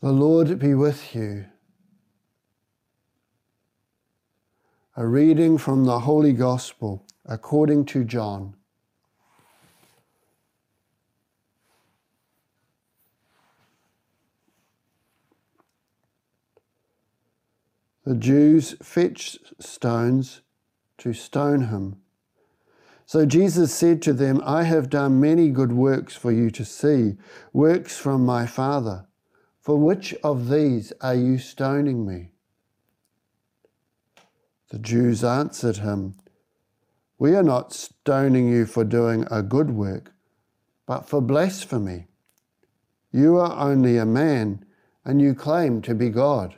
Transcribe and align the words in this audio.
The 0.00 0.12
Lord 0.12 0.60
be 0.60 0.74
with 0.74 1.12
you. 1.16 1.46
A 4.96 5.04
reading 5.04 5.58
from 5.58 5.86
the 5.86 5.98
Holy 6.00 6.32
Gospel 6.32 7.04
according 7.26 7.84
to 7.86 8.04
John. 8.04 8.54
The 18.04 18.14
Jews 18.14 18.76
fetched 18.80 19.52
stones 19.60 20.42
to 20.98 21.12
stone 21.12 21.62
him. 21.62 21.96
So 23.04 23.26
Jesus 23.26 23.74
said 23.74 24.00
to 24.02 24.12
them, 24.12 24.40
I 24.44 24.62
have 24.62 24.90
done 24.90 25.20
many 25.20 25.48
good 25.48 25.72
works 25.72 26.14
for 26.14 26.30
you 26.30 26.52
to 26.52 26.64
see, 26.64 27.16
works 27.52 27.96
from 27.96 28.24
my 28.24 28.46
Father. 28.46 29.07
For 29.68 29.76
which 29.76 30.14
of 30.24 30.48
these 30.48 30.94
are 31.02 31.14
you 31.14 31.36
stoning 31.36 32.06
me? 32.06 32.30
The 34.70 34.78
Jews 34.78 35.22
answered 35.22 35.76
him, 35.76 36.14
We 37.18 37.34
are 37.34 37.42
not 37.42 37.74
stoning 37.74 38.48
you 38.48 38.64
for 38.64 38.82
doing 38.82 39.26
a 39.30 39.42
good 39.42 39.72
work, 39.72 40.14
but 40.86 41.06
for 41.06 41.20
blasphemy. 41.20 42.06
You 43.12 43.36
are 43.36 43.70
only 43.70 43.98
a 43.98 44.06
man, 44.06 44.64
and 45.04 45.20
you 45.20 45.34
claim 45.34 45.82
to 45.82 45.94
be 45.94 46.08
God. 46.08 46.54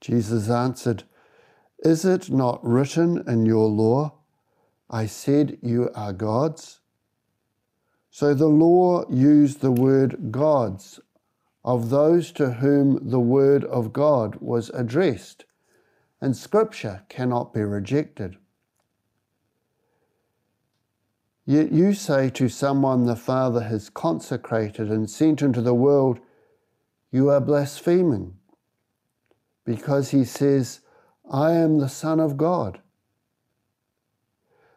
Jesus 0.00 0.50
answered, 0.50 1.04
Is 1.78 2.04
it 2.04 2.28
not 2.28 2.58
written 2.64 3.22
in 3.28 3.46
your 3.46 3.68
law, 3.68 4.14
I 4.90 5.06
said 5.06 5.58
you 5.62 5.90
are 5.94 6.12
gods? 6.12 6.80
So 8.14 8.32
the 8.32 8.46
law 8.46 9.10
used 9.10 9.60
the 9.60 9.72
word 9.72 10.30
gods 10.30 11.00
of 11.64 11.90
those 11.90 12.30
to 12.34 12.52
whom 12.52 13.10
the 13.10 13.18
word 13.18 13.64
of 13.64 13.92
God 13.92 14.36
was 14.36 14.70
addressed, 14.70 15.46
and 16.20 16.36
scripture 16.36 17.02
cannot 17.08 17.52
be 17.52 17.62
rejected. 17.62 18.36
Yet 21.44 21.72
you 21.72 21.92
say 21.92 22.30
to 22.30 22.48
someone 22.48 23.06
the 23.06 23.16
Father 23.16 23.64
has 23.64 23.90
consecrated 23.90 24.92
and 24.92 25.10
sent 25.10 25.42
into 25.42 25.60
the 25.60 25.74
world, 25.74 26.20
you 27.10 27.30
are 27.30 27.40
blaspheming, 27.40 28.34
because 29.64 30.10
he 30.10 30.24
says, 30.24 30.82
I 31.28 31.50
am 31.54 31.78
the 31.78 31.88
Son 31.88 32.20
of 32.20 32.36
God. 32.36 32.80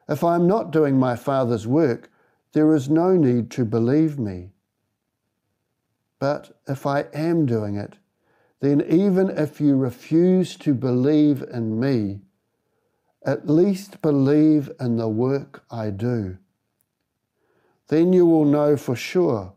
If 0.10 0.24
I 0.24 0.34
am 0.34 0.48
not 0.48 0.72
doing 0.72 0.98
my 0.98 1.16
Father's 1.16 1.68
work, 1.68 2.10
there 2.54 2.74
is 2.74 2.90
no 2.90 3.16
need 3.16 3.52
to 3.52 3.66
believe 3.66 4.18
me. 4.18 4.52
But 6.20 6.60
if 6.68 6.86
I 6.86 7.02
am 7.14 7.46
doing 7.46 7.76
it, 7.76 7.98
then 8.60 8.82
even 8.90 9.30
if 9.30 9.62
you 9.62 9.76
refuse 9.76 10.56
to 10.58 10.74
believe 10.74 11.44
in 11.44 11.80
me, 11.80 12.22
at 13.26 13.48
least 13.48 14.02
believe 14.02 14.72
in 14.80 14.98
the 14.98 15.10
work 15.10 15.64
I 15.70 15.90
do. 15.90 16.38
Then 17.88 18.14
you 18.14 18.26
will 18.26 18.46
know 18.46 18.78
for 18.78 18.96
sure 18.96 19.54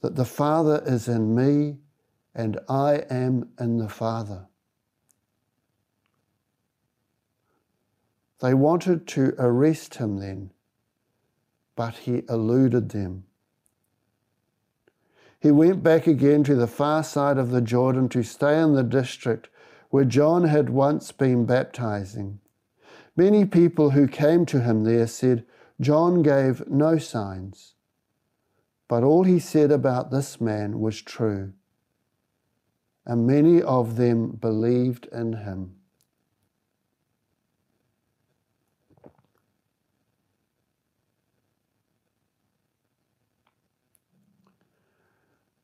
that 0.00 0.16
the 0.16 0.24
Father 0.24 0.82
is 0.86 1.08
in 1.08 1.34
me 1.34 1.78
and 2.34 2.58
I 2.68 3.04
am 3.10 3.48
in 3.58 3.78
the 3.78 3.88
Father. 3.88 4.46
They 8.40 8.54
wanted 8.54 9.08
to 9.08 9.34
arrest 9.38 9.96
him 9.96 10.18
then, 10.18 10.52
but 11.78 11.94
he 11.94 12.24
eluded 12.28 12.88
them. 12.88 13.22
He 15.38 15.52
went 15.52 15.84
back 15.84 16.08
again 16.08 16.42
to 16.42 16.56
the 16.56 16.66
far 16.66 17.04
side 17.04 17.38
of 17.38 17.52
the 17.52 17.60
Jordan 17.60 18.08
to 18.08 18.24
stay 18.24 18.60
in 18.60 18.72
the 18.72 18.82
district 18.82 19.48
where 19.90 20.04
John 20.04 20.42
had 20.42 20.70
once 20.70 21.12
been 21.12 21.46
baptizing. 21.46 22.40
Many 23.14 23.44
people 23.44 23.90
who 23.90 24.08
came 24.08 24.44
to 24.46 24.60
him 24.60 24.82
there 24.82 25.06
said, 25.06 25.46
John 25.80 26.22
gave 26.22 26.68
no 26.68 26.98
signs. 26.98 27.74
But 28.88 29.04
all 29.04 29.22
he 29.22 29.38
said 29.38 29.70
about 29.70 30.10
this 30.10 30.40
man 30.40 30.80
was 30.80 31.00
true, 31.00 31.52
and 33.06 33.24
many 33.24 33.62
of 33.62 33.94
them 33.94 34.30
believed 34.32 35.06
in 35.12 35.34
him. 35.34 35.76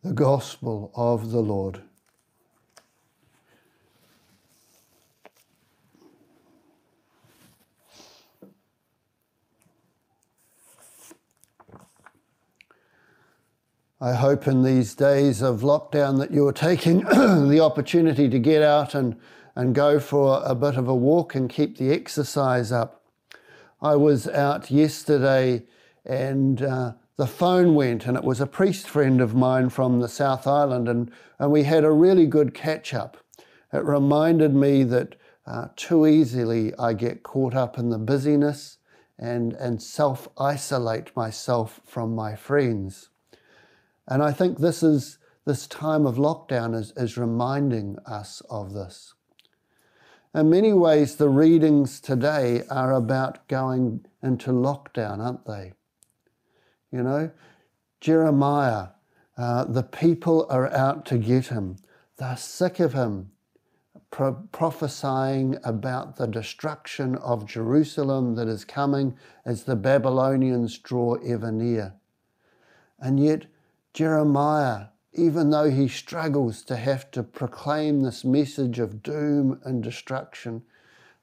The 0.05 0.13
Gospel 0.13 0.93
of 0.95 1.31
the 1.31 1.41
Lord. 1.41 1.81
I 13.99 14.13
hope 14.13 14.47
in 14.47 14.63
these 14.63 14.95
days 14.95 15.41
of 15.41 15.63
lockdown 15.63 16.19
that 16.19 16.31
you're 16.31 16.53
taking 16.53 16.99
the 17.49 17.61
opportunity 17.63 18.29
to 18.29 18.39
get 18.39 18.61
out 18.61 18.95
and, 18.95 19.17
and 19.57 19.75
go 19.75 19.99
for 19.99 20.43
a 20.45 20.55
bit 20.55 20.77
of 20.77 20.87
a 20.87 20.95
walk 20.95 21.35
and 21.35 21.49
keep 21.49 21.79
the 21.79 21.91
exercise 21.91 22.71
up. 22.71 23.07
I 23.81 23.97
was 23.97 24.29
out 24.29 24.71
yesterday 24.71 25.63
and 26.05 26.61
uh, 26.61 26.93
the 27.17 27.27
phone 27.27 27.75
went, 27.75 28.07
and 28.07 28.17
it 28.17 28.25
was 28.25 28.41
a 28.41 28.47
priest 28.47 28.89
friend 28.89 29.21
of 29.21 29.35
mine 29.35 29.69
from 29.69 30.01
the 30.01 30.09
South 30.09 30.47
Island, 30.47 30.89
and, 30.89 31.11
and 31.39 31.53
we 31.53 31.63
had 31.63 31.85
a 31.85 31.91
really 31.93 32.27
good 32.27 32.55
catch 32.55 32.93
up. 32.93 33.17
It 33.73 33.85
reminded 33.85 34.55
me 34.55 34.83
that 34.85 35.15
uh, 35.47 35.69
too 35.77 36.07
easily 36.07 36.75
I 36.77 36.93
get 36.95 37.23
caught 37.23 37.55
up 37.55 37.79
in 37.79 37.91
the 37.91 37.99
busyness 37.99 38.79
and, 39.19 39.53
and 39.55 39.81
self 39.81 40.29
isolate 40.39 41.15
myself 41.15 41.81
from 41.85 42.15
my 42.15 42.35
friends. 42.35 43.11
And 44.09 44.23
I 44.23 44.33
think 44.33 44.59
this 44.59 44.83
is 44.83 45.19
this 45.45 45.67
time 45.67 46.07
of 46.07 46.17
lockdown 46.17 46.75
is, 46.75 46.93
is 46.97 47.19
reminding 47.19 47.99
us 48.07 48.43
of 48.49 48.73
this. 48.73 49.15
In 50.35 50.51
many 50.51 50.73
ways, 50.73 51.17
the 51.17 51.29
readings 51.29 52.01
today 52.01 52.63
are 52.71 52.93
about 52.93 53.47
going 53.47 54.05
into 54.23 54.51
lockdown, 54.51 55.21
aren't 55.21 55.47
they? 55.47 55.75
You 56.94 57.03
know, 57.03 57.31
Jeremiah, 58.00 58.91
uh, 59.37 59.65
the 59.65 59.82
people 59.82 60.47
are 60.49 60.72
out 60.72 61.05
to 61.06 61.19
get 61.19 61.49
him. 61.49 61.78
They're 62.19 62.37
sick 62.37 62.78
of 62.78 62.93
him 62.93 63.32
pro- 64.12 64.47
prophesying 64.53 65.59
about 65.65 66.15
the 66.15 66.28
destruction 66.28 67.16
of 67.16 67.47
Jerusalem 67.47 68.37
that 68.37 68.47
is 68.47 68.65
coming 68.65 69.16
as 69.44 69.65
the 69.65 69.75
Babylonians 69.75 70.78
draw 70.78 71.15
ever 71.15 71.50
near. 71.50 71.94
And 73.00 73.19
yet, 73.19 73.47
Jeremiah, 73.93 74.87
even 75.12 75.50
though 75.50 75.71
he 75.71 75.88
struggles 75.88 76.62
to 76.66 76.76
have 76.76 77.11
to 77.11 77.25
proclaim 77.25 78.03
this 78.03 78.25
message 78.25 78.78
of 78.78 79.03
doom 79.03 79.61
and 79.65 79.82
destruction, 79.82 80.62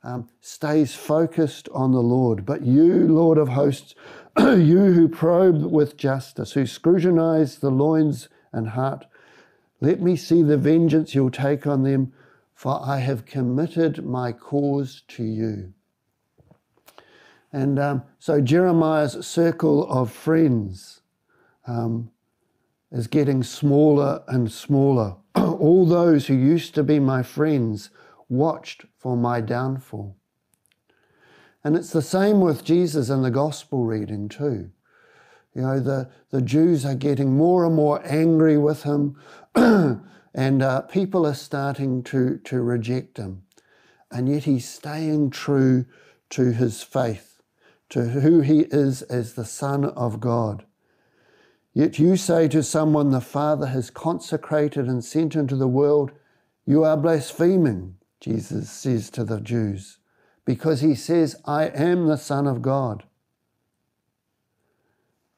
um, 0.04 0.28
stays 0.42 0.96
focused 0.96 1.70
on 1.74 1.92
the 1.92 2.02
Lord. 2.02 2.46
But 2.46 2.64
you, 2.64 3.08
Lord 3.08 3.38
of 3.38 3.50
hosts, 3.50 3.96
you 4.40 4.94
who 4.94 5.10
probe 5.10 5.64
with 5.66 5.98
justice, 5.98 6.54
who 6.54 6.66
scrutinize 6.66 7.58
the 7.58 7.70
loins 7.70 8.30
and 8.54 8.70
heart, 8.70 9.06
let 9.82 10.00
me 10.00 10.16
see 10.16 10.42
the 10.42 10.58
vengeance 10.58 11.14
you'll 11.14 11.32
take 11.32 11.68
on 11.68 11.84
them, 11.84 12.14
for 12.54 12.80
I 12.82 13.00
have 13.00 13.26
committed 13.26 14.06
my 14.06 14.32
cause 14.32 15.04
to 15.10 15.24
you. 15.24 15.74
And 17.52 17.80
um, 17.80 18.04
so 18.20 18.40
Jeremiah's 18.40 19.26
circle 19.26 19.90
of 19.92 20.12
friends 20.12 21.02
um, 21.68 22.12
is 22.92 23.08
getting 23.08 23.44
smaller 23.44 24.24
and 24.28 24.50
smaller. 24.52 25.18
All 25.36 25.86
those 25.86 26.28
who 26.28 26.36
used 26.36 26.74
to 26.76 26.84
be 26.84 27.00
my 27.00 27.24
friends 27.24 27.90
watched 28.30 28.86
for 28.98 29.18
my 29.18 29.42
downfall. 29.42 30.16
And 31.64 31.76
it's 31.76 31.92
the 31.92 32.02
same 32.02 32.42
with 32.42 32.64
Jesus 32.64 33.10
in 33.10 33.22
the 33.22 33.32
gospel 33.32 33.86
reading, 33.86 34.30
too. 34.30 34.72
You 35.54 35.62
know, 35.62 35.80
the, 35.80 36.10
the 36.30 36.42
Jews 36.42 36.86
are 36.86 36.96
getting 36.96 37.36
more 37.38 37.66
and 37.66 37.76
more 37.76 38.02
angry 38.06 38.58
with 38.58 38.84
him, 38.84 39.18
and 39.56 40.64
uh, 40.64 40.82
people 40.82 41.26
are 41.26 41.36
starting 41.36 42.04
to, 42.04 42.40
to 42.46 42.62
reject 42.62 43.18
him. 43.18 43.44
And 44.10 44.28
yet 44.28 44.46
he's 44.46 44.68
staying 44.68 45.32
true 45.32 45.86
to 46.32 46.52
his 46.52 46.82
faith, 46.82 47.42
to 47.90 48.10
who 48.10 48.42
he 48.42 48.62
is 48.72 49.02
as 49.04 49.34
the 49.34 49.46
Son 49.46 49.86
of 49.86 50.20
God. 50.20 50.66
Yet 51.74 52.00
you 52.00 52.18
say 52.18 52.48
to 52.50 52.64
someone 52.64 53.12
the 53.12 53.22
Father 53.22 53.68
has 53.68 53.90
consecrated 53.90 54.88
and 54.88 55.04
sent 55.04 55.36
into 55.36 55.56
the 55.56 55.68
world, 55.68 56.12
you 56.66 56.84
are 56.84 56.98
blaspheming, 56.98 57.96
Jesus 58.20 58.70
says 58.70 59.10
to 59.12 59.24
the 59.24 59.40
Jews 59.40 59.98
because 60.52 60.82
he 60.82 60.94
says, 60.94 61.38
I 61.46 61.68
am 61.68 62.08
the 62.08 62.18
Son 62.18 62.46
of 62.46 62.62
God. 62.62 63.06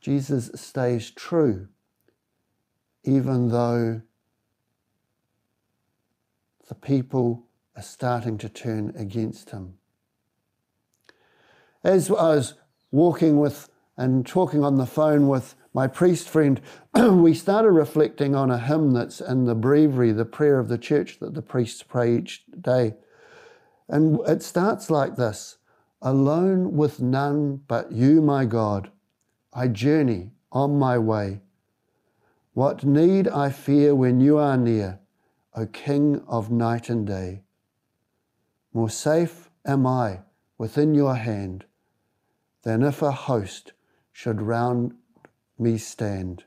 Jesus 0.02 0.50
stays 0.56 1.12
true 1.12 1.68
even 3.04 3.50
though 3.50 4.02
the 6.68 6.74
people 6.74 7.46
are 7.76 7.84
starting 7.84 8.40
to 8.40 8.50
turn 8.50 8.92
against 8.98 9.52
him. 9.52 9.76
As 11.84 12.10
I 12.10 12.14
was 12.34 12.56
walking 12.92 13.38
with 13.38 13.70
and 13.96 14.26
talking 14.26 14.64
on 14.64 14.78
the 14.78 14.88
phone 14.88 15.28
with 15.28 15.54
my 15.76 15.86
priest 15.86 16.28
friend, 16.28 16.60
we 16.96 17.36
started 17.36 17.70
reflecting 17.70 18.34
on 18.34 18.50
a 18.50 18.58
hymn 18.58 18.94
that's 18.94 19.22
in 19.22 19.46
the 19.46 19.54
breviary, 19.54 20.12
the 20.12 20.26
prayer 20.26 20.58
of 20.58 20.70
the 20.70 20.80
church 20.80 21.20
that 21.20 21.36
the 21.36 21.44
priests 21.44 21.84
pray 21.84 22.18
each 22.18 22.46
day. 22.60 22.96
And 23.94 24.20
it 24.28 24.42
starts 24.42 24.90
like 24.90 25.18
this 25.18 25.60
Alone 26.02 26.76
with 26.76 27.00
none 27.00 27.62
but 27.68 27.92
you, 27.92 28.24
my 28.24 28.44
God, 28.44 28.90
I 29.54 29.68
journey 29.68 30.32
on 30.52 30.80
my 30.80 30.98
way. 30.98 31.42
What 32.54 32.84
need 32.84 33.28
I 33.28 33.52
fear 33.52 33.94
when 33.94 34.20
you 34.20 34.40
are 34.40 34.58
near, 34.58 35.00
O 35.54 35.68
King 35.68 36.24
of 36.28 36.50
night 36.50 36.90
and 36.90 37.06
day? 37.06 37.44
More 38.74 38.90
safe 38.90 39.52
am 39.64 39.86
I 39.86 40.22
within 40.58 40.96
your 40.96 41.14
hand 41.14 41.66
than 42.64 42.82
if 42.82 43.04
a 43.04 43.12
host 43.12 43.74
should 44.12 44.42
round 44.42 44.96
me 45.60 45.78
stand. 45.78 46.46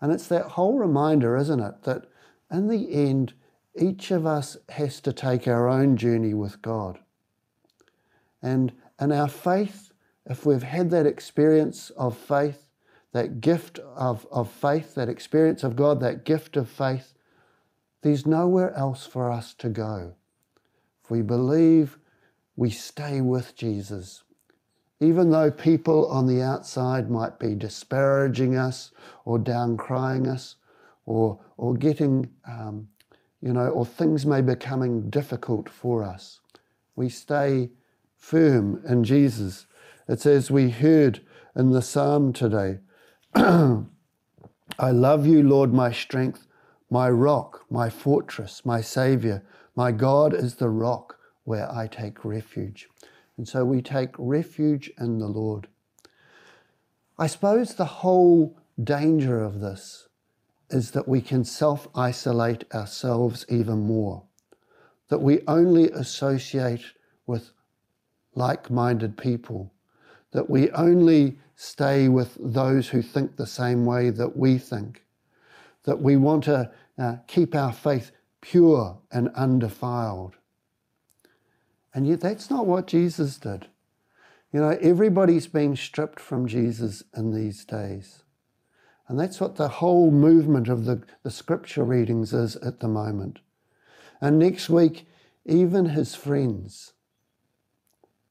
And 0.00 0.10
it's 0.10 0.26
that 0.26 0.46
whole 0.58 0.76
reminder, 0.76 1.36
isn't 1.36 1.60
it, 1.60 1.84
that 1.84 2.06
in 2.50 2.66
the 2.66 2.92
end, 2.92 3.34
each 3.76 4.10
of 4.10 4.26
us 4.26 4.56
has 4.68 5.00
to 5.00 5.12
take 5.12 5.48
our 5.48 5.68
own 5.68 5.96
journey 5.96 6.34
with 6.34 6.62
God. 6.62 6.98
And 8.42 8.72
in 9.00 9.12
our 9.12 9.28
faith, 9.28 9.92
if 10.26 10.46
we've 10.46 10.62
had 10.62 10.90
that 10.90 11.06
experience 11.06 11.90
of 11.90 12.16
faith, 12.16 12.68
that 13.12 13.40
gift 13.40 13.78
of, 13.78 14.26
of 14.30 14.50
faith, 14.50 14.94
that 14.94 15.08
experience 15.08 15.64
of 15.64 15.76
God, 15.76 16.00
that 16.00 16.24
gift 16.24 16.56
of 16.56 16.68
faith, 16.68 17.14
there's 18.02 18.26
nowhere 18.26 18.72
else 18.74 19.06
for 19.06 19.30
us 19.30 19.54
to 19.54 19.68
go. 19.68 20.14
If 21.02 21.10
we 21.10 21.22
believe, 21.22 21.98
we 22.56 22.70
stay 22.70 23.20
with 23.20 23.56
Jesus 23.56 24.24
even 25.04 25.30
though 25.30 25.50
people 25.50 26.06
on 26.08 26.26
the 26.26 26.40
outside 26.40 27.10
might 27.10 27.38
be 27.38 27.54
disparaging 27.54 28.56
us 28.56 28.90
or 29.24 29.38
downcrying 29.38 30.26
us 30.26 30.56
or, 31.04 31.38
or 31.56 31.74
getting, 31.74 32.30
um, 32.48 32.88
you 33.44 33.52
know, 33.52 33.68
or 33.68 33.84
things 33.84 34.24
may 34.24 34.40
be 34.40 34.54
becoming 34.54 35.10
difficult 35.10 35.68
for 35.68 36.02
us, 36.02 36.40
we 36.96 37.10
stay 37.10 37.68
firm 38.16 38.82
in 38.88 39.04
Jesus. 39.04 39.66
It's 40.08 40.24
as 40.24 40.50
we 40.50 40.70
heard 40.70 41.20
in 41.54 41.70
the 41.70 41.82
psalm 41.82 42.32
today 42.32 42.78
I 43.34 44.90
love 44.90 45.26
you, 45.26 45.42
Lord, 45.42 45.74
my 45.74 45.92
strength, 45.92 46.46
my 46.88 47.10
rock, 47.10 47.66
my 47.68 47.90
fortress, 47.90 48.64
my 48.64 48.80
Saviour. 48.80 49.42
My 49.76 49.92
God 49.92 50.32
is 50.32 50.54
the 50.54 50.70
rock 50.70 51.18
where 51.44 51.70
I 51.70 51.86
take 51.86 52.24
refuge. 52.24 52.88
And 53.36 53.46
so 53.46 53.64
we 53.64 53.82
take 53.82 54.14
refuge 54.16 54.90
in 54.98 55.18
the 55.18 55.26
Lord. 55.26 55.68
I 57.18 57.26
suppose 57.26 57.74
the 57.74 57.84
whole 57.84 58.58
danger 58.82 59.42
of 59.42 59.60
this 59.60 60.03
is 60.74 60.90
that 60.90 61.06
we 61.06 61.20
can 61.20 61.44
self 61.44 61.86
isolate 61.94 62.64
ourselves 62.74 63.46
even 63.48 63.86
more, 63.86 64.24
that 65.08 65.20
we 65.20 65.40
only 65.46 65.88
associate 65.92 66.84
with 67.26 67.52
like 68.34 68.70
minded 68.70 69.16
people, 69.16 69.72
that 70.32 70.50
we 70.50 70.68
only 70.72 71.38
stay 71.54 72.08
with 72.08 72.36
those 72.40 72.88
who 72.88 73.00
think 73.00 73.36
the 73.36 73.46
same 73.46 73.86
way 73.86 74.10
that 74.10 74.36
we 74.36 74.58
think, 74.58 75.04
that 75.84 76.00
we 76.00 76.16
want 76.16 76.42
to 76.42 76.68
uh, 76.98 77.16
keep 77.28 77.54
our 77.54 77.72
faith 77.72 78.10
pure 78.40 78.98
and 79.12 79.28
undefiled. 79.36 80.34
And 81.94 82.04
yet, 82.04 82.20
that's 82.20 82.50
not 82.50 82.66
what 82.66 82.88
Jesus 82.88 83.36
did. 83.38 83.68
You 84.52 84.60
know, 84.60 84.76
everybody's 84.80 85.46
being 85.46 85.76
stripped 85.76 86.18
from 86.18 86.48
Jesus 86.48 87.04
in 87.16 87.32
these 87.32 87.64
days. 87.64 88.23
And 89.06 89.20
that's 89.20 89.40
what 89.40 89.56
the 89.56 89.68
whole 89.68 90.10
movement 90.10 90.68
of 90.68 90.86
the, 90.86 91.02
the 91.22 91.30
scripture 91.30 91.84
readings 91.84 92.32
is 92.32 92.56
at 92.56 92.80
the 92.80 92.88
moment. 92.88 93.40
And 94.20 94.38
next 94.38 94.70
week, 94.70 95.06
even 95.44 95.86
his 95.86 96.14
friends, 96.14 96.92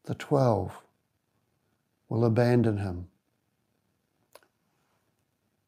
the 0.06 0.16
12, 0.16 0.82
will 2.10 2.26
abandon 2.26 2.78
him. 2.78 3.08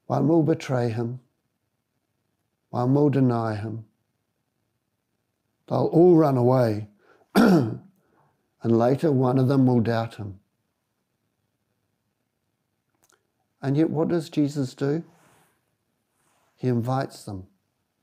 One 0.07 0.27
will 0.27 0.43
betray 0.43 0.89
him, 0.89 1.19
one 2.69 2.93
will 2.93 3.09
deny 3.09 3.55
him. 3.55 3.85
They'll 5.67 5.85
all 5.85 6.15
run 6.15 6.37
away. 6.37 6.87
and 7.35 7.81
later 8.63 9.11
one 9.11 9.37
of 9.37 9.47
them 9.47 9.65
will 9.65 9.79
doubt 9.79 10.15
him. 10.15 10.39
And 13.65 13.75
yet, 13.75 13.89
what 13.89 14.09
does 14.09 14.29
Jesus 14.29 14.75
do? 14.75 15.03
He 16.55 16.67
invites 16.67 17.23
them 17.23 17.47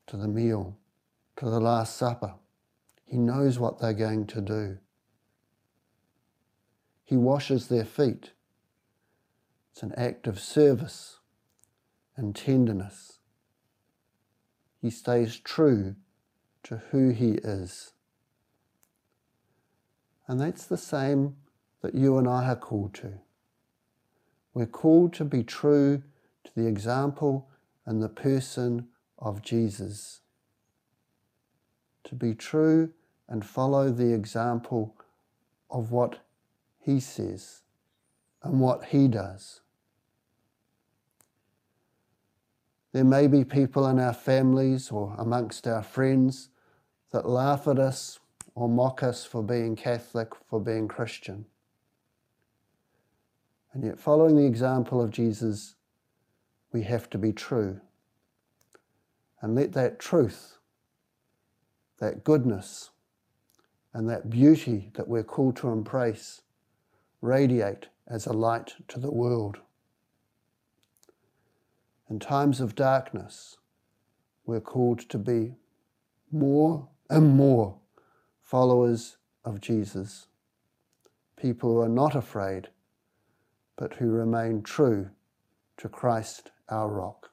to 0.08 0.16
the 0.16 0.26
meal, 0.26 0.76
to 1.36 1.44
the 1.44 1.60
Last 1.60 1.96
Supper. 1.96 2.34
He 3.04 3.16
knows 3.16 3.60
what 3.60 3.78
they're 3.78 3.92
going 3.92 4.26
to 4.26 4.40
do. 4.40 4.78
He 7.04 7.16
washes 7.16 7.68
their 7.68 7.84
feet. 7.84 8.32
It's 9.70 9.84
an 9.84 9.94
act 9.96 10.26
of 10.26 10.40
service 10.40 11.20
and 12.16 12.34
tenderness. 12.34 13.20
He 14.80 14.90
stays 14.90 15.38
true 15.38 15.94
to 16.64 16.78
who 16.90 17.10
he 17.10 17.34
is. 17.34 17.92
And 20.26 20.40
that's 20.40 20.66
the 20.66 20.76
same 20.76 21.36
that 21.82 21.94
you 21.94 22.18
and 22.18 22.26
I 22.26 22.48
are 22.48 22.56
called 22.56 22.94
to. 22.94 23.20
We're 24.54 24.66
called 24.66 25.14
to 25.14 25.24
be 25.24 25.42
true 25.42 26.02
to 26.44 26.50
the 26.54 26.66
example 26.66 27.48
and 27.86 28.02
the 28.02 28.08
person 28.08 28.88
of 29.18 29.42
Jesus. 29.42 30.20
To 32.04 32.14
be 32.14 32.34
true 32.34 32.90
and 33.28 33.44
follow 33.44 33.90
the 33.90 34.12
example 34.12 34.94
of 35.70 35.90
what 35.90 36.18
he 36.78 37.00
says 37.00 37.62
and 38.42 38.60
what 38.60 38.86
he 38.86 39.08
does. 39.08 39.60
There 42.92 43.04
may 43.04 43.26
be 43.26 43.44
people 43.44 43.86
in 43.86 43.98
our 43.98 44.12
families 44.12 44.90
or 44.90 45.14
amongst 45.16 45.66
our 45.66 45.82
friends 45.82 46.50
that 47.10 47.26
laugh 47.26 47.66
at 47.66 47.78
us 47.78 48.18
or 48.54 48.68
mock 48.68 49.02
us 49.02 49.24
for 49.24 49.42
being 49.42 49.76
Catholic, 49.76 50.28
for 50.50 50.60
being 50.60 50.88
Christian. 50.88 51.46
And 53.72 53.84
yet, 53.84 53.98
following 53.98 54.36
the 54.36 54.46
example 54.46 55.00
of 55.00 55.10
Jesus, 55.10 55.76
we 56.72 56.82
have 56.82 57.08
to 57.10 57.18
be 57.18 57.32
true. 57.32 57.80
And 59.40 59.54
let 59.54 59.72
that 59.72 59.98
truth, 59.98 60.58
that 61.98 62.22
goodness, 62.22 62.90
and 63.94 64.08
that 64.08 64.30
beauty 64.30 64.90
that 64.94 65.08
we're 65.08 65.24
called 65.24 65.56
to 65.56 65.68
embrace 65.68 66.42
radiate 67.20 67.88
as 68.06 68.26
a 68.26 68.32
light 68.32 68.74
to 68.88 68.98
the 68.98 69.10
world. 69.10 69.58
In 72.10 72.18
times 72.18 72.60
of 72.60 72.74
darkness, 72.74 73.56
we're 74.44 74.60
called 74.60 75.08
to 75.08 75.18
be 75.18 75.54
more 76.30 76.88
and 77.08 77.36
more 77.36 77.78
followers 78.42 79.16
of 79.44 79.60
Jesus, 79.60 80.26
people 81.36 81.70
who 81.70 81.80
are 81.80 81.88
not 81.88 82.14
afraid, 82.14 82.68
but 83.76 83.94
who 83.94 84.10
remain 84.10 84.62
true 84.62 85.10
to 85.78 85.88
Christ 85.88 86.50
our 86.68 86.88
rock. 86.88 87.31